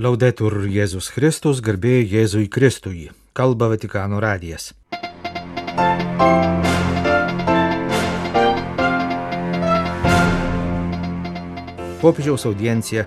[0.00, 3.10] Laudetur Jėzus Kristus, garbė Jėzui Kristui.
[3.36, 4.70] Kalba Vatikano radijas.
[12.00, 13.04] Popiežiaus audiencija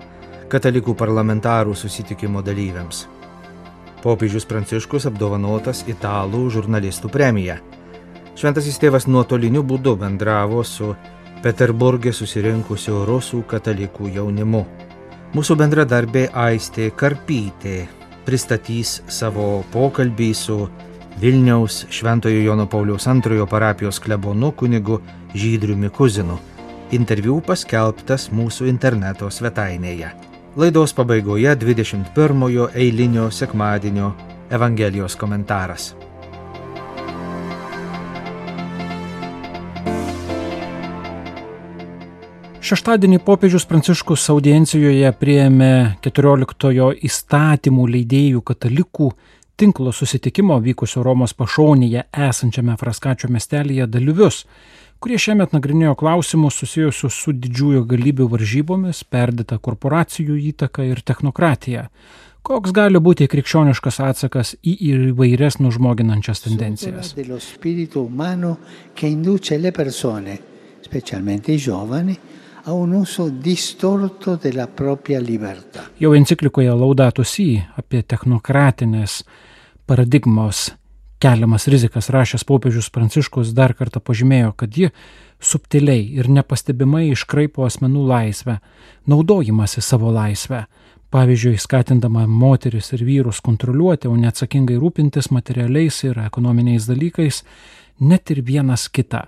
[0.54, 3.08] katalikų parlamentarų susitikimo dalyviams.
[4.06, 7.58] Popiežius Pranciškus apdovanotas italų žurnalistų premija.
[8.38, 10.94] Šventasis tėvas nuotoliniu būdu bendravo su
[11.42, 14.66] Peterburgė susirinkusiu rusų katalikų jaunimu.
[15.34, 17.88] Mūsų bendradarbė Aistė Karpytė
[18.22, 20.58] pristatys savo pokalbį su
[21.18, 25.00] Vilniaus Šventojo Jono Pauliaus antrojo parapijos klebonu kunigu
[25.34, 26.38] Žydriumi Kuzinu.
[26.94, 30.14] Interviu paskelbtas mūsų interneto svetainėje.
[30.54, 34.14] Laidos pabaigoje 21-ojo eilinio sekmadienio
[34.54, 35.96] Evangelijos komentaras.
[42.64, 49.08] Šeštadienį popiežius Pranciškus audiencijoje prieėmė 14-ojo įstatymų leidėjų katalikų
[49.60, 54.38] tinklo susitikimo vykusio Romos pašonėje esančiame Fraskačio miestelėje dalyvius,
[54.96, 61.90] kurie šiemet nagrinėjo klausimus susijusius su didžiųjų galybių varžybomis, perdėta korporacijų įtaka ir technokratija.
[62.48, 64.78] Koks gali būti krikščioniškas atsakas į
[65.12, 67.12] įvairias nužmoginančias tendencijas?
[70.84, 72.16] specialmente i giovani,
[72.64, 75.90] a un uso distorto della propria libertà.
[75.98, 79.20] Jau enciklikoje Laudato Si apie technokratinės
[79.84, 80.70] paradigmos
[81.20, 84.88] keliamas rizikas rašęs popiežius Pranciškus dar kartą pažymėjo, kad ji
[85.44, 88.56] subtiliai ir nepastebimai iškraipo asmenų laisvę,
[89.12, 90.64] naudojimasi savo laisvę,
[91.12, 97.44] pavyzdžiui, skatindama moteris ir vyrus kontroliuoti, o neatsakingai rūpintis materialiais ir ekonominiais dalykais,
[98.00, 99.26] net ir vienas kitą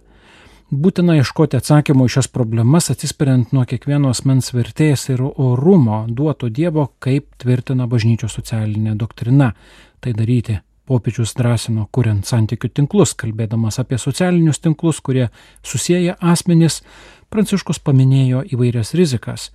[0.71, 6.91] būtina ieškoti atsakymų į šias problemas atsispiriant nuo kiekvieno asmens vertės ir orumo duoto Dievo,
[6.99, 9.53] kaip tvirtina bažnyčios socialinė doktrina.
[10.01, 15.29] Tai daryti popiežius drąsino, kuriant santykių tinklus, kalbėdamas apie socialinius tinklus, kurie
[15.63, 16.83] susiję asmenys,
[17.27, 19.49] Pranciškus paminėjo įvairias rizikas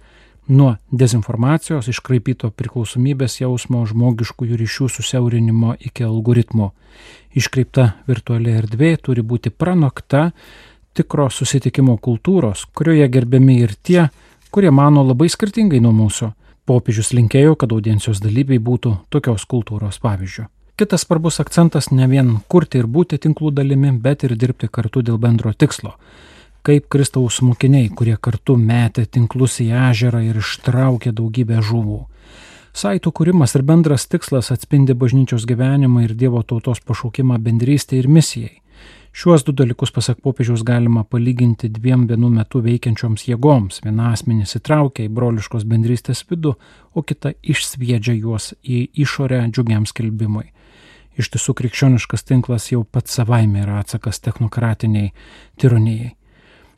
[0.52, 6.72] nuo dezinformacijos, iškraipyto priklausomybės jausmo, žmogiškųjų ryšių susiaurinimo iki algoritmų.
[7.40, 10.31] Iškreipta virtuali erdvė turi būti pranokta,
[10.94, 14.07] tikro susitikimo kultūros, kurioje gerbiami ir tie,
[14.52, 16.31] kurie mano labai skirtingai nuo mūsų.
[16.66, 20.46] Popiežius linkėjo, kad audiencijos dalyviai būtų tokios kultūros pavyzdžių.
[20.78, 25.18] Kitas svarbus akcentas ne vien kurti ir būti tinklų dalimi, bet ir dirbti kartu dėl
[25.22, 25.96] bendro tikslo.
[26.62, 32.00] Kaip Kristaus mokiniai, kurie kartu metė tinklus į ežerą ir ištraukė daugybę žuvų.
[32.78, 38.62] Saitų kūrimas ir bendras tikslas atspindi bažnyčios gyvenimą ir Dievo tautos pašaukimą bendrystė ir misijai.
[39.11, 43.81] Šiuos du dalykus, pasak popiežiaus, galima palyginti dviem vienu metu veikiančioms jėgoms.
[43.83, 46.53] Viena asmenys įtraukia į broliškos bendrystės vidų,
[46.95, 50.47] o kita išsviedžia juos į išorę džiugiam skelbimui.
[51.19, 55.11] Iš tiesų krikščioniškas tinklas jau pats savaime yra atsakas technokratiniai
[55.59, 56.13] tironijai.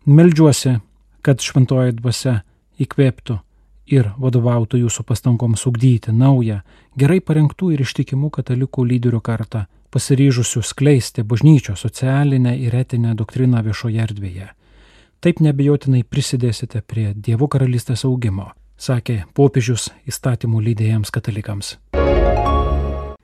[0.10, 0.80] Meldžiuosi,
[1.22, 2.40] kad šventoji dvasia
[2.82, 3.38] įkvėptų
[3.86, 6.62] ir vadovautų jūsų pastangoms ugdyti naują,
[6.98, 14.02] gerai parengtų ir ištikimų katalikų lyderių kartą pasiryžusių skleisti bažnyčios socialinę ir etinę doktriną viešoje
[14.02, 14.50] erdvėje.
[15.24, 21.78] Taip nebejotinai prisidėsite prie Dievo karalystės augimo, sakė popiežius įstatymų lydėjams katalikams.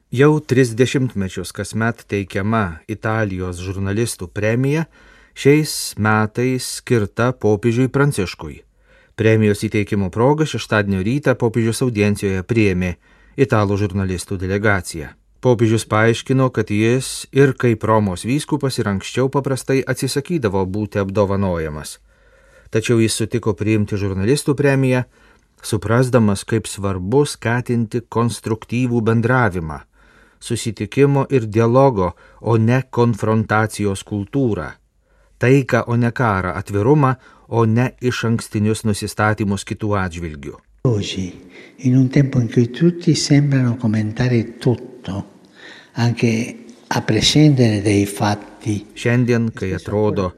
[0.09, 4.87] Jau 30 mečius kasmet teikiama Italijos žurnalistų premija
[5.37, 8.68] šiais metais skirta popiežiui Pranciškui.
[9.19, 12.93] Premijos įteikimo proga šeštadienio rytą popiežius audiencijoje priėmė
[13.43, 15.09] italų žurnalistų delegaciją.
[15.43, 21.97] Popiežius paaiškino, kad jis ir kaip Romos vyskupas ir anksčiau paprastai atsisakydavo būti apdovanojamas.
[22.71, 25.03] Tačiau jis sutiko priimti žurnalistų premiją,
[25.67, 29.81] suprasdamas, kaip svarbu skatinti konstruktyvų bendravimą,
[30.39, 34.78] susitikimo ir dialogo, o ne konfrontacijos kultūrą,
[35.39, 37.15] taiką, o ne karą, atvirumą,
[37.47, 40.55] o ne iš ankstinius nusistatymus kitų atžvilgių.
[41.79, 45.23] In un tempo in cui tutti sembrano commentare tutto,
[45.93, 46.55] anche
[46.91, 48.85] a prescindere dai fatti.
[48.93, 50.31] Šiandien, kai atrodo,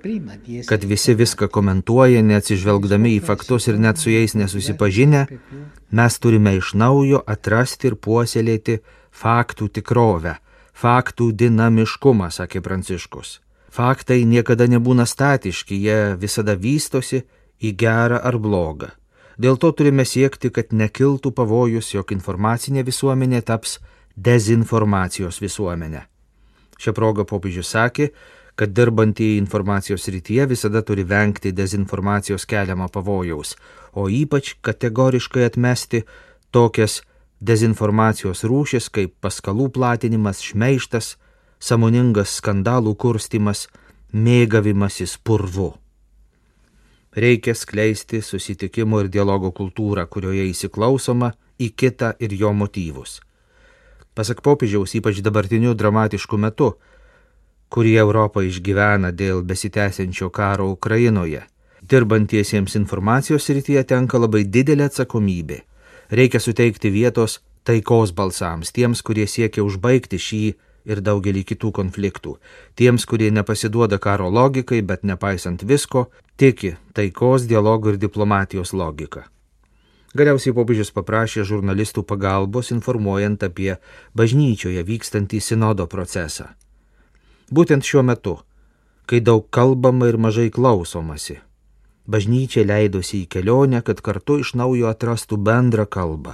[0.67, 5.25] kad visi viską komentuoja, neatsižvelgdami į faktus ir net su jais nesusipažinę,
[5.95, 8.81] mes turime iš naujo atrasti ir puoselėti
[9.11, 10.35] faktų tikrovę,
[10.75, 13.39] faktų dinamiškumą, sakė Pranciškus.
[13.71, 17.21] Faktai niekada nebūna statiški, jie visada vystosi
[17.63, 18.91] į gerą ar blogą.
[19.41, 23.79] Dėl to turime siekti, kad nekiltų pavojus, jog informacinė visuomenė taps
[24.15, 26.03] dezinformacijos visuomenė.
[26.81, 28.09] Šią progą popiežius sakė,
[28.59, 33.55] kad dirbantieji informacijos rytyje visada turi vengti dezinformacijos keliamą pavojaus,
[33.93, 36.03] o ypač kategoriškai atmesti
[36.51, 37.01] tokias
[37.39, 41.15] dezinformacijos rūšis kaip paskalų platinimas, šmeištas,
[41.61, 43.67] samoningas skandalų kurstimas,
[44.11, 45.69] mėgavimasis purvu.
[47.15, 53.19] Reikia skleisti susitikimo ir dialogo kultūrą, kurioje įsiklausoma į kitą ir jo motyvus.
[54.15, 56.73] Pasak popiežiaus, ypač dabartiniu dramatišku metu,
[57.71, 61.45] kurį Europą išgyvena dėl besitęsiančio karo Ukrainoje,
[61.81, 65.61] dirbantiesiems informacijos rytyje tenka labai didelė atsakomybė
[66.11, 70.41] Reikia suteikti vietos taikos balsams, tiems, kurie siekia užbaigti šį
[70.85, 72.37] ir daugelį kitų konfliktų,
[72.75, 76.07] tiems, kurie nepasiduoda karo logikai, bet nepaisant visko,
[76.37, 79.27] tiki taikos, dialogų ir diplomatijos logika.
[80.17, 83.77] Galiausiai popiežius paprašė žurnalistų pagalbos informuojant apie
[84.17, 86.49] bažnyčioje vykstantį sinodo procesą.
[87.51, 88.35] Būtent šiuo metu,
[89.07, 91.39] kai daug kalbama ir mažai klausomasi,
[92.11, 96.33] Bažnyčia leidosi į kelionę, kad kartu iš naujo atrastų bendrą kalbą,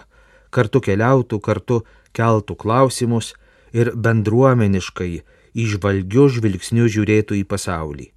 [0.50, 1.82] kartu keliautų, kartu
[2.16, 3.34] keltų klausimus
[3.74, 5.12] ir bendruomeniškai
[5.58, 8.12] išvalgiu žvilgsniu žiūrėtų į pasaulį.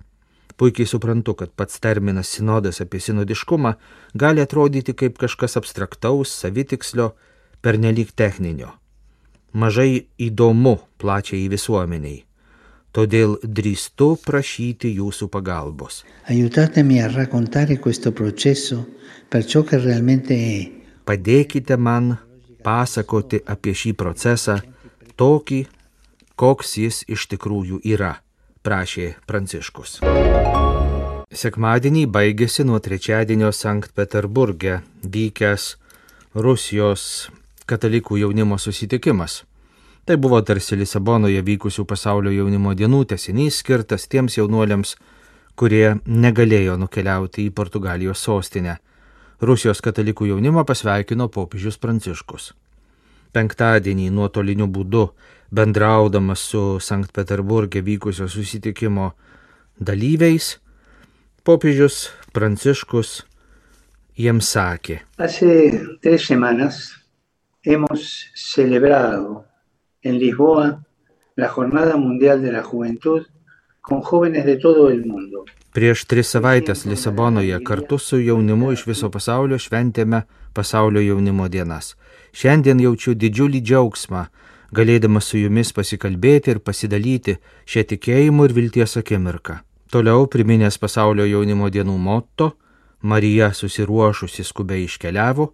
[0.61, 3.75] Puikiai suprantu, kad pats terminas sinodas apie sinodiškumą
[4.14, 7.14] gali atrodyti kaip kažkas abstraktaus, savitikslio,
[7.64, 8.75] pernelyg techninio.
[9.56, 12.20] Mažai įdomu plačiai visuomeniai
[12.97, 16.02] todėl drįstu prašyti jūsų pagalbos.
[16.31, 18.85] Aiutatemi a raccontare questo processo
[19.29, 20.70] per ciò che realmente è.
[21.06, 22.17] Padėkite man
[22.62, 24.58] pasakoti apie šį procesą
[25.20, 25.61] tokį,
[26.40, 28.14] koks jis iš tikrųjų yra,
[28.64, 30.00] prašė Pranciškus.
[31.31, 35.67] Sekmadienį baigėsi nuo trečiadienio Sankt Peterburgė vykęs
[36.34, 37.05] Rusijos
[37.70, 39.44] katalikų jaunimo susitikimas.
[40.08, 44.96] Tai buvo tarsi Lisabonoje vykusių pasaulio jaunimo dienų tesinys skirtas tiems jaunuoliams,
[45.55, 48.81] kurie negalėjo nukeliauti į Portugalijos sostinę.
[49.40, 52.50] Rusijos katalikų jaunimą pasveikino popiežius Pranciškus.
[53.32, 55.05] Penktadienį nuotoliniu būdu,
[55.55, 59.12] bendraudamas su Sankt Peterburgė vykusio susitikimo
[59.79, 60.56] dalyviais,
[61.47, 63.21] popiežius Pranciškus
[64.19, 65.00] jiems sakė.
[70.03, 70.83] Lisboa
[71.37, 73.26] la Jornada Mundial de la Juventud
[73.81, 75.44] con jóvenes de todo el mundo.
[75.70, 81.94] Prieš tris savaitės Lisabonoje kartu su jaunimu iš viso pasaulio šventėme pasaulio jaunimo dienas.
[82.34, 84.25] Šiandien jaučiu didžiulį džiaugsmą,
[84.75, 87.37] galėdamas su jumis pasikalbėti ir pasidalyti
[87.70, 89.61] šią tikėjimo ir vilties akimirką.
[89.94, 92.52] Toliau priminęs pasaulio jaunimo dienų motto,
[93.02, 95.52] Marija susiruošusi skubiai iškeliavo,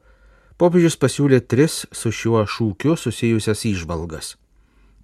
[0.57, 4.37] popiežius pasiūlė tris su šiuo šūkiu susijusias įžvalgas.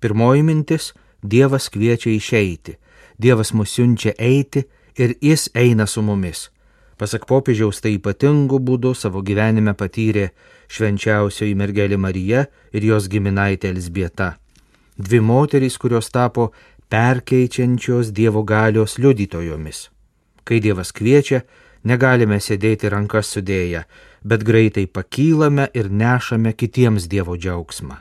[0.00, 0.94] Pirmoji mintis-
[1.32, 2.79] Dievas kviečia išeiti,
[3.19, 4.65] Dievas mus siunčia eiti
[4.97, 6.50] ir Jis eina su mumis.
[6.99, 10.29] Pasak popiežiaus tai ypatingu būdu savo gyvenime patyrė
[10.73, 14.37] švenčiausioji mergelė Marija ir jos giminaitė Elsbieta.
[14.99, 16.53] Dvi moterys, kurios tapo
[16.93, 19.89] perkeičiančios Dievo galios liudytojomis.
[20.44, 21.43] Kai Dievas kviečia,
[21.85, 23.85] negalime sėdėti rankas sudėję,
[24.23, 27.97] bet greitai pakylame ir nešame kitiems Dievo džiaugsmą.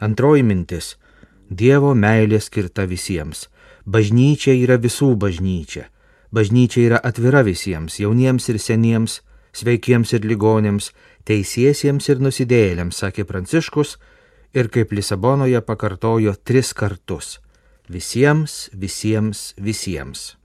[0.00, 0.96] Antroji mintis-
[1.62, 3.48] Dievo meilė skirta visiems.
[3.84, 5.88] Bažnyčia yra visų bažnyčia.
[6.30, 9.20] Bažnyčia yra atvira visiems, jauniems ir seniems,
[9.52, 10.92] sveikiems ir ligonėms,
[11.26, 13.96] teisiesiems ir nusidėjėliams, sakė Pranciškus
[14.54, 17.40] ir kaip Lisabonoje pakartojo tris kartus-
[17.94, 20.36] visiems, visiems, visiems.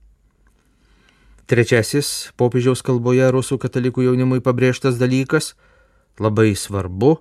[1.47, 5.53] Trečiasis popiežiaus kalboje rusų katalikų jaunimui pabrėžtas dalykas-
[6.19, 7.19] labai svarbu,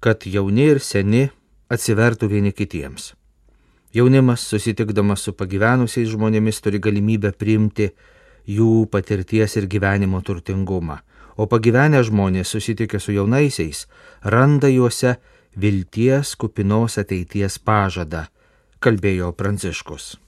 [0.00, 1.30] kad jauni ir seni
[1.70, 3.14] atsivertų vieni kitiems.
[3.96, 7.86] Jaunimas, susitikdamas su pagyvenusiais žmonėmis, turi galimybę priimti
[8.44, 10.98] jų patirties ir gyvenimo turtingumą,
[11.40, 13.86] o pagyvenę žmonės susitikę su jaunaisiais
[14.20, 15.16] randa juose
[15.56, 18.26] vilties kupinos ateities pažadą,
[18.84, 20.18] kalbėjo Pranciškus.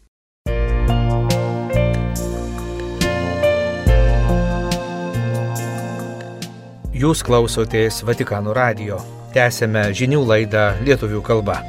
[6.96, 8.96] Jūs klausotės Vatikano radio.
[9.36, 11.60] Tęsėme žinių laidą lietuvių kalba.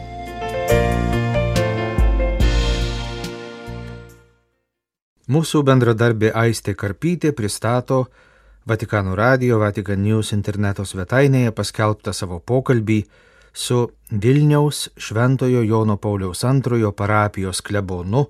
[5.29, 8.07] Mūsų bendradarbė Aistė Karpytė pristato
[8.65, 13.03] Vatikano radio Vatikan News interneto svetainėje paskelbtą savo pokalbį
[13.53, 13.77] su
[14.09, 18.25] Vilniaus Šventojo Jono Pauliaus antrojo parapijos klebonu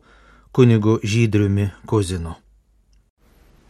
[0.51, 2.36] kunigu Žydriumi Kuzinu.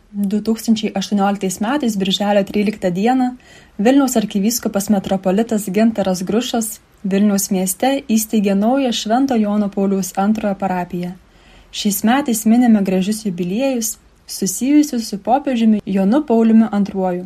[0.09, 3.31] 2018 metais birželio 13 dieną
[3.77, 11.13] Vilniaus arkivyskupas metropolitas Gintaras Grušas Vilniaus mieste įsteigė naują Švento Jono Pauliaus antrojo parapiją.
[11.71, 13.97] Šiais metais minime gražius jubiliejus
[14.27, 17.25] susijusius su popiežiumi Jonu Pauliumi II.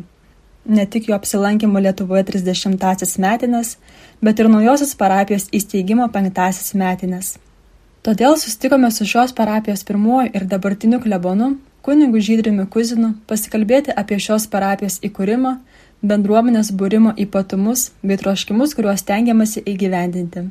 [0.64, 3.76] ne tik jo apsilankimo Lietuvoje 30-asis metinės,
[4.20, 7.36] bet ir naujosios parapijos įsteigimo 5-asis metinės.
[8.02, 14.46] Todėl sustikome su šios parapijos pirmuoju ir dabartiniu klebonu, kunigu Žydriumi Kuzinu, pasikalbėti apie šios
[14.48, 15.58] parapijos įkūrimą,
[16.02, 20.48] bendruomenės būrimo ypatumus bei troškimus, kuriuos tengiamasi įgyvendinti.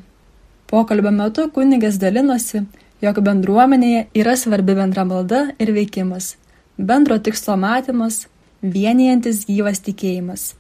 [0.70, 2.66] Pokalbio metu kunigas dalinosi,
[3.04, 6.38] jog bendruomenėje yra svarbi bendra malda ir veikimas,
[6.78, 8.28] bendro tikslo matymas,
[8.64, 10.54] vienijantis gyvas tikėjimas.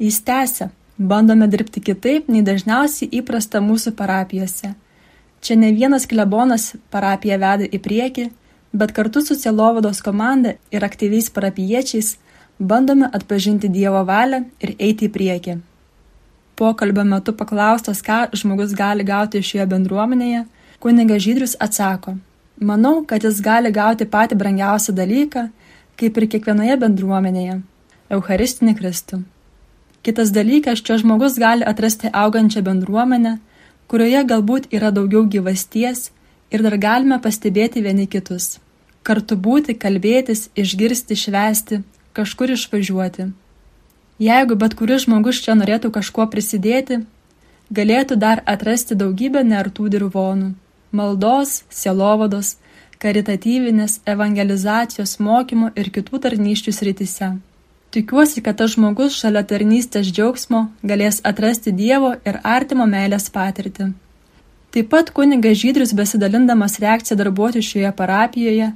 [0.00, 0.68] Jis tęsia,
[0.98, 4.74] bandome dirbti kitaip, nei dažniausiai įprasta mūsų parapijose.
[5.40, 8.26] Čia ne vienas klebonas parapiją veda į priekį,
[8.76, 12.18] bet kartu su Celovados komanda ir aktyviais parapiečiais
[12.60, 15.58] bandome atpažinti Dievo valią ir eiti į priekį.
[16.60, 20.44] Pokalbio metu paklaustas, ką žmogus gali gauti šioje bendruomenėje,
[20.80, 22.16] kunigas Žydrius atsako,
[22.56, 25.50] manau, kad jis gali gauti patį brangiausią dalyką
[26.00, 27.60] kaip ir kiekvienoje bendruomenėje-
[28.16, 29.22] Eucharistinį Kristų.
[30.02, 33.38] Kitas dalykas, čia žmogus gali atrasti augančią bendruomenę,
[33.88, 36.10] kurioje galbūt yra daugiau gyvasties
[36.50, 38.58] ir dar galime pastebėti vieni kitus.
[39.02, 41.82] Kartu būti, kalbėtis, išgirsti, švesti,
[42.16, 43.30] kažkur išvažiuoti.
[44.20, 47.04] Jeigu bet kuris žmogus čia norėtų kažkuo prisidėti,
[47.72, 50.54] galėtų dar atrasti daugybę nertų dirvonų-
[50.92, 52.56] maldos, sielovados,
[53.00, 57.30] karitatyvinės, evangelizacijos, mokymo ir kitų tarnyščių srityse.
[57.90, 63.88] Tikiuosi, kad tas žmogus šalia tarnystės džiaugsmo galės atrasti Dievo ir artimo meilės patirtį.
[64.70, 68.68] Taip pat kunigas Žydrius besidalindamas reakciją darbuoti šioje parapijoje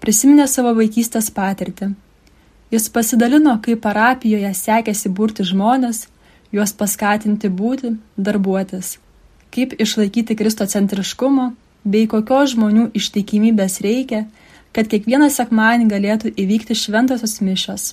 [0.00, 1.90] prisiminė savo vaikystės patirtį.
[2.72, 6.06] Jis pasidalino, kaip parapijoje sekėsi burti žmonės,
[6.56, 8.94] juos paskatinti būti, darbuotis,
[9.52, 11.50] kaip išlaikyti kristocentriškumo
[11.84, 14.26] bei kokios žmonių ištikimybės reikia,
[14.72, 17.92] kad kiekvieną sekmanį galėtų įvykti šventosios mišos.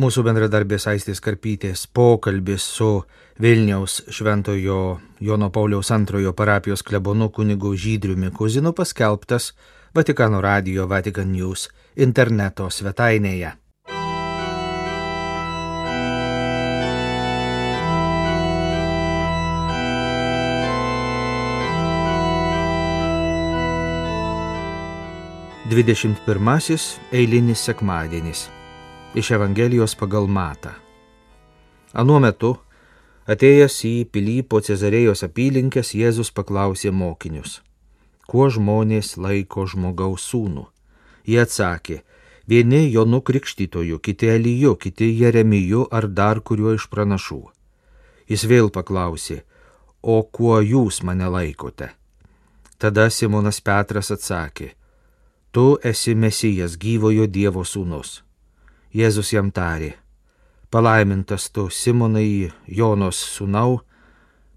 [0.00, 3.02] Mūsų bendradarbės Aistės Karpytės pokalbis su
[3.42, 9.52] Vilniaus Šventojo Jono Pauliaus antrojo parapijos klebonu kunigu Žydriumi Kuzinu paskelbtas
[9.94, 13.61] Vatikano radio Vatican News interneto svetainėje.
[25.72, 28.48] 21 eilinis sekmadienis
[29.14, 30.72] iš Evangelijos pagal Matą.
[31.92, 32.50] Anuo metu,
[33.24, 37.62] atėjęs į Pilypo Cezarėjos apylinkės, Jėzus paklausė mokinius,
[38.28, 40.66] kuo žmonės laiko žmogaus sūnų.
[41.24, 42.02] Jie atsakė,
[42.44, 47.40] vieni Jonu Krikštytoju, kiti Eliju, kiti Jeremiju ar dar kuriuo iš pranašų.
[48.28, 49.40] Jis vėl paklausė,
[50.02, 51.94] o kuo jūs mane laikote?
[52.76, 54.74] Tada Simonas Petras atsakė,
[55.52, 58.22] Tu esi Mesijas gyvojo Dievo sūnus.
[58.96, 59.90] Jėzus jam tarė,
[60.72, 63.82] palaimintas tu Simonai Jonos sūnau,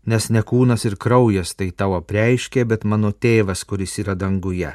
[0.07, 4.71] nes ne kūnas ir kraujas tai tavo preiškė, bet mano tėvas, kuris yra danguje.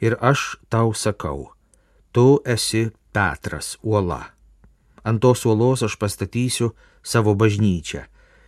[0.00, 1.52] Ir aš tau sakau,
[2.16, 4.22] tu esi Petras uola.
[5.04, 6.72] Ant tos uolos aš pastatysiu
[7.04, 8.06] savo bažnyčią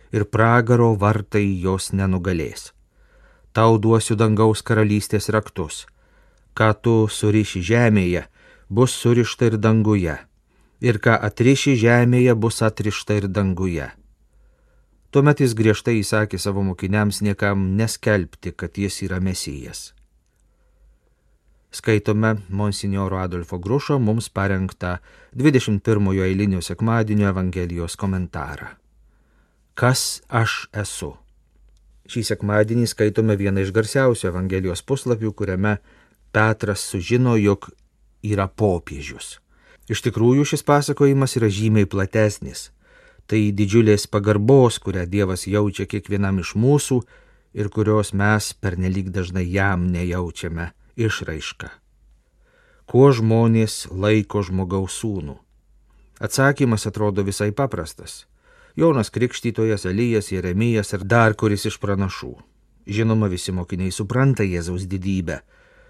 [0.09, 2.71] ir pragaro vartai jos nenugalės.
[3.53, 5.85] Tau duosiu dangaus karalystės raktus
[6.55, 8.23] ką tu suriši žemėje,
[8.69, 10.15] bus surišta ir danguje,
[10.81, 13.91] ir ką atriši žemėje, bus atrišta ir danguje.
[15.11, 19.93] Tuomet jis griežtai įsakė savo mokiniams niekam neskelbti, kad jis yra mesijas.
[21.75, 24.97] Skaitome Monsignoro Adolfo Grušo mums parengtą
[25.35, 28.67] 21 eilinio sekmadienio Evangelijos komentarą.
[29.75, 31.13] Kas aš esu?
[32.07, 35.77] Šį sekmadienį skaitome vieną iš garsiausių Evangelijos puslapių, kuriame
[36.35, 37.69] Petras sužino, jog
[38.19, 39.37] yra popiežius.
[39.87, 42.71] Iš tikrųjų šis pasakojimas yra žymiai platesnis.
[43.29, 46.99] Tai didžiulės pagarbos, kurią Dievas jaučia kiekvienam iš mūsų
[47.55, 51.71] ir kurios mes pernelyg dažnai jam nejaučiame išraišką.
[52.85, 55.39] Kuo žmonės laiko žmogaus sūnų?
[56.19, 58.25] Atsakymas atrodo visai paprastas.
[58.75, 62.35] Jonas Krikštytojas, Elijas, Jeremijas ir dar kuris iš pranašų.
[62.85, 65.45] Žinoma, visi mokiniai supranta Jėzaus didybę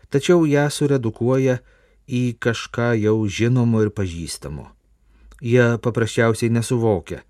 [0.09, 1.59] tačiau ją suredukuoja
[2.07, 4.69] į kažką jau žinomo ir pažįstamo.
[5.41, 7.21] Jie paprasčiausiai nesuvokia,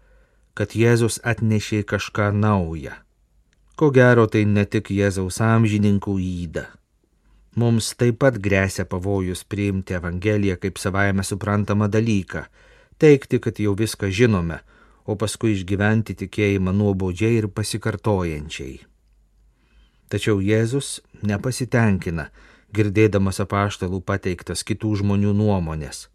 [0.56, 2.94] kad Jėzus atnešė kažką naują.
[3.76, 6.70] Ko gero tai ne tik Jėzaus amžininkų įda.
[7.60, 12.46] Mums taip pat grėsia pavojus priimti Evangeliją kaip savaime suprantamą dalyką,
[13.00, 14.60] teikti, kad jau viską žinome,
[15.06, 18.80] o paskui išgyventi tikėjimą nuobodžiai ir pasikartojančiai.
[20.12, 22.30] Tačiau Jėzus nepasitenkina,
[22.74, 26.08] girdėdamas apaštalų pateiktas kitų žmonių nuomonės.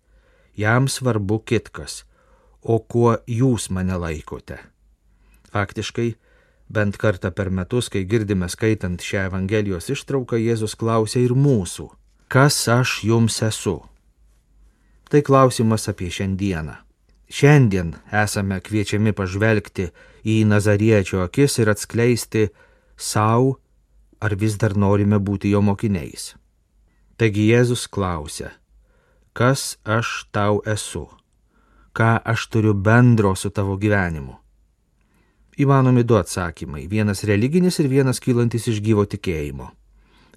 [0.56, 2.04] Jam svarbu kitkas,
[2.62, 4.58] o kuo jūs mane laikote?
[5.50, 6.14] Faktiškai,
[6.68, 11.88] bent kartą per metus, kai girdime skaitant šią Evangelijos ištrauką, Jėzus klausia ir mūsų,
[12.28, 13.80] kas aš jums esu?
[15.10, 16.76] Tai klausimas apie šiandieną.
[17.30, 19.88] Šiandien esame kviečiami pažvelgti
[20.26, 22.48] į Nazariečio akis ir atskleisti
[22.98, 23.58] savo,
[24.20, 26.34] ar vis dar norime būti jo mokiniais.
[27.16, 28.52] Taigi Jėzus klausia,
[29.32, 31.08] kas aš tau esu?
[31.92, 34.34] ką aš turiu bendro su tavo gyvenimu?
[35.58, 39.70] Įmanomi du atsakymai- vienas religinis ir vienas kylantis iš gyvo tikėjimo.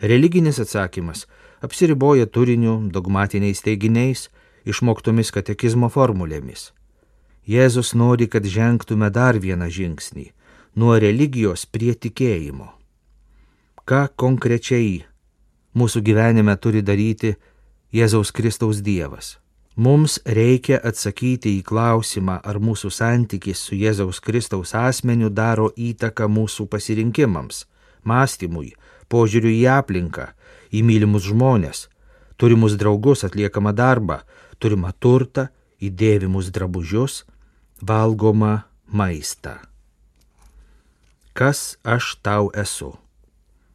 [0.02, 1.26] Religinis atsakymas
[1.62, 4.30] apsiriboja turiniu, dogmatiniais teiginiais,
[4.66, 6.72] išmoktomis katekizmo formulėmis.
[7.48, 10.32] Jėzus nori, kad žengtume dar vieną žingsnį-
[10.76, 12.70] nuo religijos prie tikėjimo.
[13.84, 15.02] Ką konkrečiai
[15.76, 17.34] mūsų gyvenime turi daryti
[17.92, 19.34] Jėzaus Kristaus Dievas?
[19.76, 26.70] Mums reikia atsakyti į klausimą, ar mūsų santykis su Jėzaus Kristaus asmeniu daro įtaką mūsų
[26.72, 27.66] pasirinkimams,
[28.08, 28.72] mąstymui,
[29.12, 30.30] požiūriu į aplinką,
[30.72, 31.90] į mylimus žmonės,
[32.40, 34.22] turimus draugus, atliekamą darbą,
[34.64, 35.50] turimą turtą,
[35.84, 37.26] įdėvimus drabužius,
[37.84, 39.60] valgomą maistą.
[41.36, 42.94] Kas aš tau esu?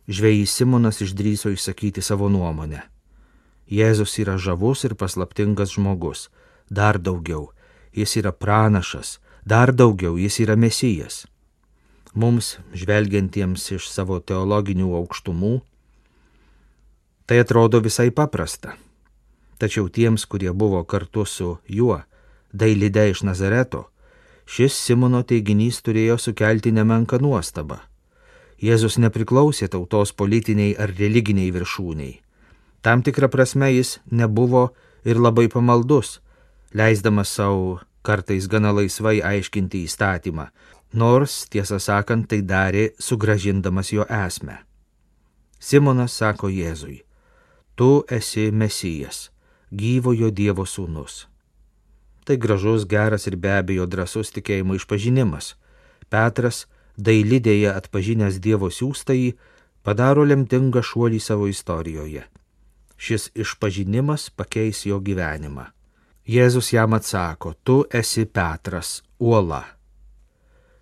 [0.09, 2.81] Žvėjai Simonas išdryso išsakyti savo nuomonę.
[3.69, 6.29] Jėzus yra žavus ir paslaptingas žmogus.
[6.71, 7.51] Dar daugiau,
[7.93, 11.27] jis yra pranašas, dar daugiau, jis yra mesijas.
[12.15, 15.59] Mums, žvelgiantiems iš savo teologinių aukštumų,
[17.29, 18.79] tai atrodo visai paprasta.
[19.61, 22.01] Tačiau tiems, kurie buvo kartu su juo,
[22.53, 23.85] dailide iš Nazareto,
[24.49, 27.83] šis Simono teiginys turėjo sukelti nemenką nuostabą.
[28.63, 32.17] Jėzus nepriklausė tautos politiniai ar religiniai viršūniai
[32.83, 34.69] Tam tikrą prasme jis nebuvo
[35.05, 36.21] ir labai pamaldus,
[36.73, 40.47] leisdamas savo kartais gana laisvai aiškinti įstatymą,
[40.95, 44.61] nors, tiesą sakant, tai darė sugražindamas jo esmę.
[45.59, 47.03] Simonas sako Jėzui,
[47.75, 49.29] tu esi Mesijas,
[49.75, 51.27] gyvojo Dievo sūnus.
[52.25, 55.57] Tai gražus, geras ir be abejo drasus tikėjimo išpažinimas.
[56.09, 56.67] Petras,
[56.99, 59.31] dailidėje atpažinęs Dievo siūstąjį,
[59.87, 62.27] padaro lemtingą šuolį savo istorijoje
[62.99, 65.71] šis išpažinimas pakeis jo gyvenimą.
[66.29, 69.63] Jėzus jam atsako, tu esi Petras, uola.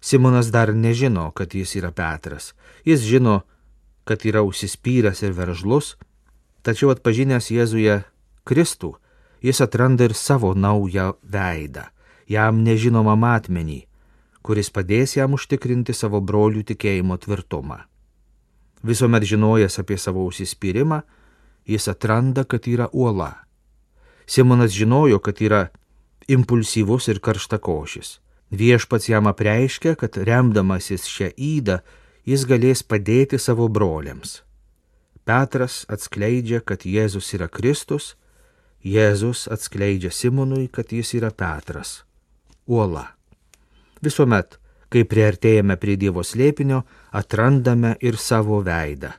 [0.00, 2.54] Simonas dar nežino, kad jis yra Petras.
[2.84, 3.42] Jis žino,
[4.04, 5.94] kad yra užsispyręs ir veržlus,
[6.62, 8.00] tačiau atpažinęs Jėzuje
[8.46, 8.96] Kristų,
[9.42, 11.86] jis atranda ir savo naują veidą,
[12.26, 13.84] jam nežinomą matmenį,
[14.46, 17.80] kuris padės jam užtikrinti savo brolių tikėjimo tvirtumą.
[18.86, 21.00] Visuomet žinojęs apie savo užsispyrimą,
[21.66, 23.32] jis atranda, kad yra uola.
[24.26, 25.66] Simonas žinojo, kad yra
[26.28, 28.18] impulsyvus ir karštakošis.
[28.50, 31.80] Viešpats jam apreiškia, kad remdamasis šią įdą
[32.26, 34.42] jis galės padėti savo broliams.
[35.26, 38.14] Petras atskleidžia, kad Jėzus yra Kristus,
[38.86, 42.04] Jėzus atskleidžia Simonui, kad jis yra Petras.
[42.66, 43.15] Uola.
[44.02, 46.82] Visuomet, kai priartėjame prie Dievo slėpinio,
[47.12, 49.14] atrandame ir savo veidą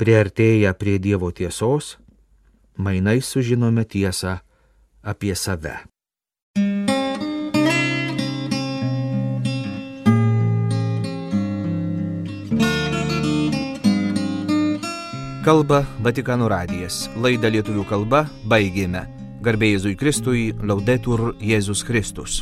[0.00, 1.98] Priartėję prie Dievo tiesos,
[2.80, 4.38] mainai sužinome tiesą
[5.04, 5.74] apie save.
[15.44, 17.02] Kalba Vatikano radijas.
[17.20, 19.04] Laidą lietuvių kalba baigėme.
[19.44, 22.40] Garbėjai Jėzui Kristui, laudetur Jėzus Kristus.